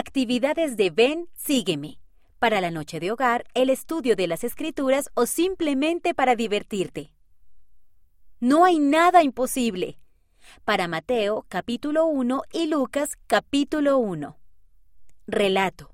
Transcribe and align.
Actividades 0.00 0.76
de 0.76 0.90
Ven, 0.90 1.28
sígueme. 1.34 1.98
Para 2.38 2.60
la 2.60 2.70
noche 2.70 3.00
de 3.00 3.10
hogar, 3.10 3.44
el 3.54 3.68
estudio 3.68 4.14
de 4.14 4.28
las 4.28 4.44
escrituras 4.44 5.10
o 5.14 5.26
simplemente 5.26 6.14
para 6.14 6.36
divertirte. 6.36 7.10
No 8.38 8.64
hay 8.64 8.78
nada 8.78 9.24
imposible. 9.24 9.98
Para 10.64 10.86
Mateo 10.86 11.46
capítulo 11.48 12.06
1 12.06 12.42
y 12.52 12.68
Lucas 12.68 13.18
capítulo 13.26 13.98
1. 13.98 14.38
Relato. 15.26 15.90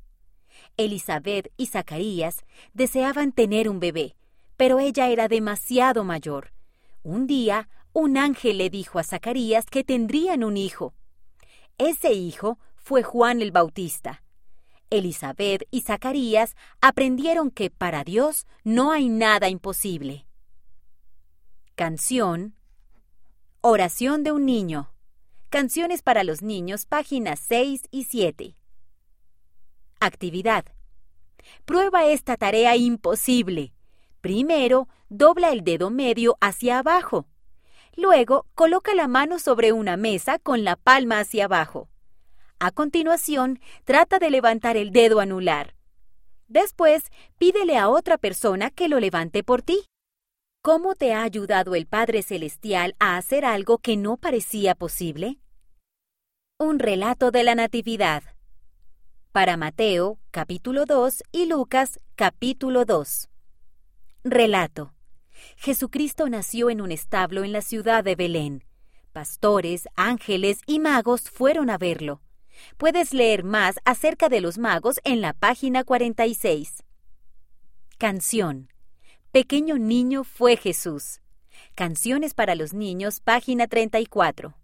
Elizabeth 0.77 1.51
y 1.57 1.69
Zacarías 1.69 2.45
deseaban 2.75 3.33
tener 3.33 3.71
un 3.71 3.81
bebé, 3.81 4.17
pero 4.59 4.81
ella 4.81 5.09
era 5.09 5.29
demasiado 5.29 6.05
mayor. 6.05 6.53
Un 7.05 7.27
día, 7.27 7.71
un 7.95 8.19
ángel 8.19 8.59
le 8.59 8.69
dijo 8.69 8.99
a 8.99 9.03
Zacarías 9.03 9.65
que 9.65 9.83
tendrían 9.83 10.45
un 10.45 10.59
hijo. 10.59 10.93
Ese 11.79 12.13
hijo 12.13 12.59
fue 12.85 13.03
Juan 13.03 13.41
el 13.41 13.51
Bautista. 13.51 14.23
Elizabeth 14.91 15.67
y 15.71 15.81
Zacarías 15.81 16.55
aprendieron 16.83 17.51
que 17.51 17.71
para 17.71 18.05
Dios 18.05 18.47
no 18.63 18.93
hay 18.93 19.09
nada 19.09 19.49
imposible. 19.49 20.27
Canción 21.75 22.55
Oración 23.63 24.23
de 24.23 24.33
un 24.33 24.45
niño. 24.45 24.93
Canciones 25.49 26.03
para 26.03 26.25
los 26.25 26.43
niños, 26.43 26.85
páginas 26.85 27.41
6 27.49 27.85
y 27.91 28.05
7. 28.05 28.55
Actividad. 30.01 30.67
Prueba 31.65 32.05
esta 32.05 32.37
tarea 32.37 32.77
imposible. 32.77 33.73
Primero, 34.21 34.89
dobla 35.09 35.53
el 35.53 35.65
dedo 35.65 35.89
medio 35.89 36.37
hacia 36.43 36.81
abajo. 36.81 37.27
Luego, 37.97 38.45
coloca 38.55 38.95
la 38.95 39.09
mano 39.09 39.39
sobre 39.39 39.73
una 39.73 39.97
mesa 39.97 40.39
con 40.39 40.65
la 40.65 40.77
palma 40.77 41.21
hacia 41.21 41.47
abajo. 41.47 41.89
A 42.65 42.71
continuación, 42.71 43.61
trata 43.85 44.19
de 44.19 44.31
levantar 44.31 44.79
el 44.79 44.91
dedo 44.91 45.21
anular. 45.21 45.75
Después, 46.49 47.05
pídele 47.37 47.77
a 47.77 47.91
otra 47.91 48.17
persona 48.17 48.71
que 48.71 48.89
lo 48.89 49.01
levante 49.01 49.45
por 49.45 49.61
ti. 49.61 49.85
¿Cómo 50.63 50.95
te 50.95 51.13
ha 51.13 51.25
ayudado 51.25 51.75
el 51.75 51.87
Padre 51.87 52.23
Celestial 52.23 52.97
a 52.99 53.19
hacer 53.19 53.45
algo 53.45 53.77
que 53.77 53.99
no 53.99 54.17
parecía 54.17 54.75
posible? 54.75 55.41
Un 56.59 56.79
relato 56.79 57.31
de 57.31 57.45
la 57.45 57.55
Natividad. 57.55 58.23
Para 59.31 59.59
Mateo, 59.59 60.19
capítulo 60.31 60.87
2 60.87 61.23
y 61.33 61.45
Lucas, 61.45 62.01
capítulo 62.15 62.87
2. 62.87 63.29
Relato. 64.25 64.95
Jesucristo 65.57 66.31
nació 66.31 66.71
en 66.71 66.81
un 66.81 66.93
establo 66.93 67.45
en 67.45 67.53
la 67.53 67.61
ciudad 67.61 68.03
de 68.03 68.17
Belén. 68.17 68.65
Pastores, 69.13 69.87
ángeles 69.97 70.61
y 70.67 70.79
magos 70.79 71.29
fueron 71.29 71.69
a 71.69 71.77
verlo. 71.77 72.24
Puedes 72.77 73.13
leer 73.13 73.45
más 73.45 73.77
acerca 73.85 74.29
de 74.29 74.41
los 74.41 74.59
magos 74.59 75.01
en 75.05 75.21
la 75.21 75.33
página 75.33 75.85
46. 75.85 76.85
Canción. 77.99 78.69
Pequeño 79.31 79.79
niño 79.79 80.25
fue 80.25 80.57
Jesús. 80.57 81.21
Canciones 81.75 82.35
para 82.35 82.55
los 82.55 82.73
niños, 82.73 83.21
página 83.21 83.67
34. 83.67 84.55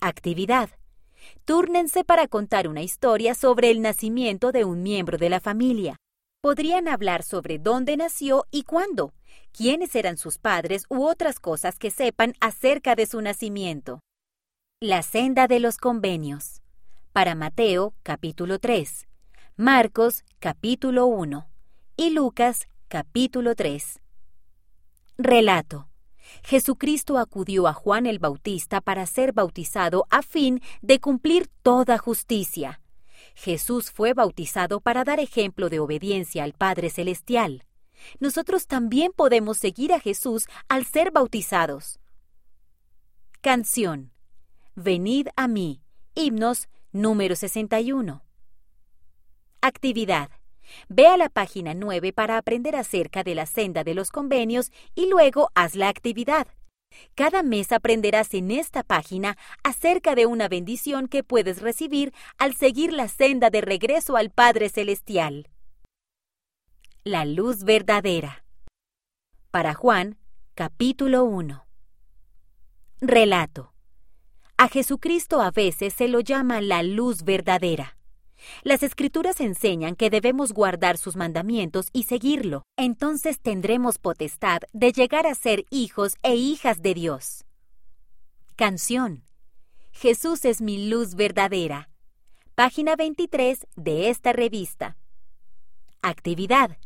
Actividad. 0.00 0.70
Túrnense 1.44 2.04
para 2.04 2.28
contar 2.28 2.68
una 2.68 2.82
historia 2.82 3.34
sobre 3.34 3.70
el 3.70 3.80
nacimiento 3.80 4.52
de 4.52 4.64
un 4.64 4.82
miembro 4.82 5.16
de 5.16 5.30
la 5.30 5.40
familia. 5.40 5.96
Podrían 6.40 6.88
hablar 6.88 7.22
sobre 7.22 7.58
dónde 7.58 7.96
nació 7.96 8.44
y 8.50 8.64
cuándo, 8.64 9.14
quiénes 9.52 9.94
eran 9.94 10.18
sus 10.18 10.38
padres 10.38 10.84
u 10.90 11.06
otras 11.06 11.40
cosas 11.40 11.78
que 11.78 11.90
sepan 11.90 12.34
acerca 12.40 12.94
de 12.94 13.06
su 13.06 13.20
nacimiento. 13.22 14.00
La 14.80 15.02
senda 15.02 15.46
de 15.46 15.60
los 15.60 15.78
convenios 15.78 16.63
para 17.14 17.36
Mateo 17.36 17.94
capítulo 18.02 18.58
3, 18.58 19.06
Marcos 19.56 20.24
capítulo 20.40 21.06
1 21.06 21.48
y 21.96 22.10
Lucas 22.10 22.66
capítulo 22.88 23.54
3. 23.54 24.00
Relato. 25.16 25.88
Jesucristo 26.42 27.18
acudió 27.18 27.68
a 27.68 27.72
Juan 27.72 28.06
el 28.06 28.18
Bautista 28.18 28.80
para 28.80 29.06
ser 29.06 29.32
bautizado 29.32 30.06
a 30.10 30.22
fin 30.22 30.60
de 30.82 30.98
cumplir 30.98 31.48
toda 31.62 31.98
justicia. 31.98 32.80
Jesús 33.36 33.92
fue 33.92 34.12
bautizado 34.12 34.80
para 34.80 35.04
dar 35.04 35.20
ejemplo 35.20 35.68
de 35.68 35.78
obediencia 35.78 36.42
al 36.42 36.52
Padre 36.52 36.90
Celestial. 36.90 37.62
Nosotros 38.18 38.66
también 38.66 39.12
podemos 39.14 39.58
seguir 39.58 39.92
a 39.92 40.00
Jesús 40.00 40.48
al 40.68 40.84
ser 40.84 41.12
bautizados. 41.12 42.00
Canción. 43.40 44.10
Venid 44.74 45.28
a 45.36 45.46
mí. 45.46 45.80
Himnos 46.16 46.68
Número 46.94 47.34
61. 47.34 48.22
Actividad. 49.60 50.30
Ve 50.88 51.08
a 51.08 51.16
la 51.16 51.28
página 51.28 51.74
9 51.74 52.12
para 52.12 52.38
aprender 52.38 52.76
acerca 52.76 53.24
de 53.24 53.34
la 53.34 53.46
senda 53.46 53.82
de 53.82 53.94
los 53.94 54.12
convenios 54.12 54.70
y 54.94 55.08
luego 55.08 55.50
haz 55.56 55.74
la 55.74 55.88
actividad. 55.88 56.46
Cada 57.16 57.42
mes 57.42 57.72
aprenderás 57.72 58.32
en 58.34 58.52
esta 58.52 58.84
página 58.84 59.36
acerca 59.64 60.14
de 60.14 60.26
una 60.26 60.46
bendición 60.46 61.08
que 61.08 61.24
puedes 61.24 61.62
recibir 61.62 62.14
al 62.38 62.54
seguir 62.54 62.92
la 62.92 63.08
senda 63.08 63.50
de 63.50 63.60
regreso 63.60 64.16
al 64.16 64.30
Padre 64.30 64.68
Celestial. 64.68 65.48
La 67.02 67.24
luz 67.24 67.64
verdadera. 67.64 68.44
Para 69.50 69.74
Juan, 69.74 70.16
capítulo 70.54 71.24
1. 71.24 71.66
Relato. 73.00 73.73
A 74.64 74.68
Jesucristo 74.68 75.42
a 75.42 75.50
veces 75.50 75.92
se 75.92 76.08
lo 76.08 76.20
llama 76.20 76.62
la 76.62 76.82
luz 76.82 77.22
verdadera. 77.22 77.98
Las 78.62 78.82
escrituras 78.82 79.42
enseñan 79.42 79.94
que 79.94 80.08
debemos 80.08 80.54
guardar 80.54 80.96
sus 80.96 81.16
mandamientos 81.16 81.88
y 81.92 82.04
seguirlo. 82.04 82.62
Entonces 82.78 83.38
tendremos 83.40 83.98
potestad 83.98 84.60
de 84.72 84.92
llegar 84.92 85.26
a 85.26 85.34
ser 85.34 85.66
hijos 85.68 86.14
e 86.22 86.36
hijas 86.36 86.80
de 86.80 86.94
Dios. 86.94 87.44
Canción. 88.56 89.24
Jesús 89.92 90.46
es 90.46 90.62
mi 90.62 90.88
luz 90.88 91.14
verdadera. 91.14 91.90
Página 92.54 92.96
23 92.96 93.66
de 93.76 94.08
esta 94.08 94.32
revista. 94.32 94.96
Actividad. 96.00 96.78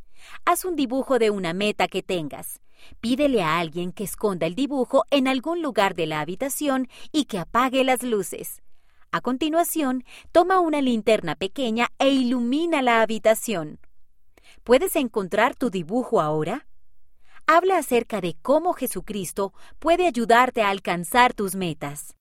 Haz 0.45 0.65
un 0.65 0.75
dibujo 0.75 1.21
de 1.21 1.31
una 1.31 1.53
meta 1.53 1.87
que 1.87 2.03
tengas. 2.03 2.61
Pídele 3.01 3.43
a 3.43 3.59
alguien 3.59 3.93
que 3.93 4.05
esconda 4.05 4.47
el 4.47 4.55
dibujo 4.55 5.05
en 5.11 5.29
algún 5.29 5.63
lugar 5.63 5.95
de 5.95 6.07
la 6.07 6.21
habitación 6.21 6.89
y 7.13 7.25
que 7.25 7.39
apague 7.39 7.85
las 7.85 8.03
luces. 8.03 8.63
A 9.11 9.21
continuación, 9.21 10.05
toma 10.33 10.61
una 10.61 10.83
linterna 10.83 11.35
pequeña 11.35 11.89
e 11.99 12.11
ilumina 12.11 12.83
la 12.83 13.01
habitación. 13.01 13.79
¿Puedes 14.65 14.97
encontrar 14.97 15.55
tu 15.55 15.71
dibujo 15.71 16.21
ahora? 16.21 16.67
Habla 17.47 17.79
acerca 17.79 18.21
de 18.21 18.37
cómo 18.43 18.75
Jesucristo 18.75 19.55
puede 19.79 20.07
ayudarte 20.07 20.63
a 20.63 20.69
alcanzar 20.69 21.33
tus 21.33 21.55
metas. 21.55 22.15